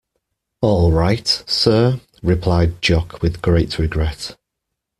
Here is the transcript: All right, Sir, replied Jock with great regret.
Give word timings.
All 0.61 0.91
right, 0.91 1.27
Sir, 1.45 2.01
replied 2.23 2.81
Jock 2.81 3.21
with 3.21 3.39
great 3.39 3.77
regret. 3.77 4.35